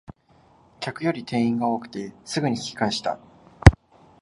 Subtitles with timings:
[0.79, 3.19] 客より店員が多くてすぐに引き返した